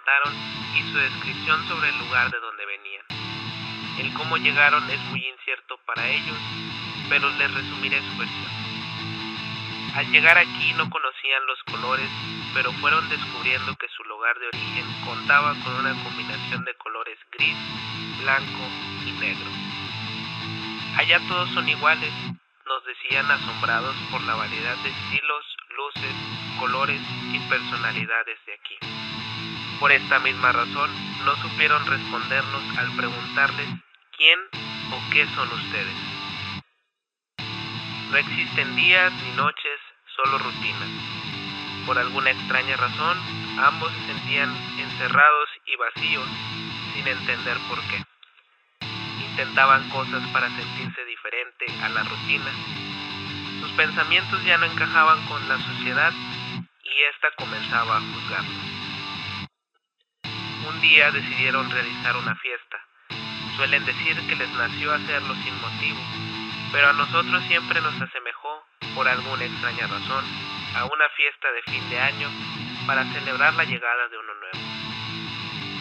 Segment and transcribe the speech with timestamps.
[0.00, 0.34] presentaron
[0.76, 3.04] y su descripción sobre el lugar de donde venían.
[3.98, 6.38] El cómo llegaron es muy incierto para ellos,
[7.08, 8.50] pero les resumiré su versión.
[9.94, 12.08] Al llegar aquí no conocían los colores,
[12.54, 17.56] pero fueron descubriendo que su lugar de origen contaba con una combinación de colores gris,
[18.22, 18.64] blanco
[19.06, 19.50] y negro.
[20.96, 22.12] Allá todos son iguales,
[22.66, 25.44] nos decían asombrados por la variedad de estilos,
[25.76, 26.14] luces,
[26.60, 27.00] colores
[27.32, 28.76] y personalidades de aquí.
[29.80, 30.90] Por esta misma razón,
[31.24, 33.66] no supieron respondernos al preguntarles
[34.14, 34.38] quién
[34.92, 35.96] o qué son ustedes.
[38.10, 39.80] No existen días ni noches,
[40.16, 40.90] solo rutinas.
[41.86, 43.16] Por alguna extraña razón,
[43.58, 46.28] ambos se sentían encerrados y vacíos,
[46.92, 48.04] sin entender por qué.
[49.30, 52.52] Intentaban cosas para sentirse diferente a la rutina.
[53.60, 56.12] Sus pensamientos ya no encajaban con la sociedad
[57.02, 58.70] ésta comenzaba a juzgarlos.
[60.68, 62.78] Un día decidieron realizar una fiesta.
[63.56, 66.00] Suelen decir que les nació hacerlo sin motivo,
[66.72, 70.24] pero a nosotros siempre nos asemejó, por alguna extraña razón,
[70.76, 72.28] a una fiesta de fin de año
[72.86, 74.58] para celebrar la llegada de uno nuevo.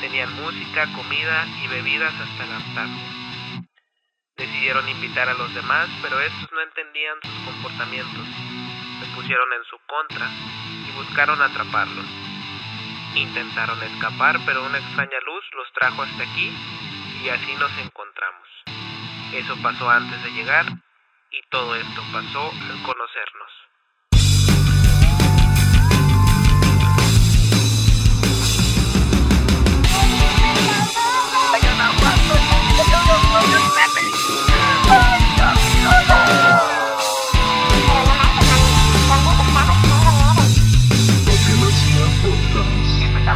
[0.00, 3.02] Tenían música, comida y bebidas hasta el hartazgo.
[4.36, 8.26] Decidieron invitar a los demás, pero estos no entendían sus comportamientos.
[9.00, 10.28] Se pusieron en su contra
[11.14, 12.06] buscaron atraparlos.
[13.14, 16.50] Intentaron escapar, pero una extraña luz los trajo hasta aquí
[17.22, 18.48] y así nos encontramos.
[19.32, 20.66] Eso pasó antes de llegar
[21.30, 23.63] y todo esto pasó al conocernos.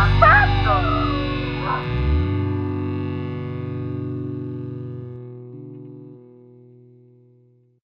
[0.00, 1.19] malvado.